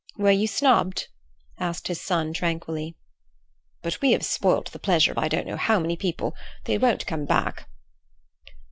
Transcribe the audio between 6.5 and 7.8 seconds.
They won't come back."